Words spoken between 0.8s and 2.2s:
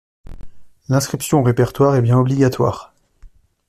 L’inscription au répertoire est bien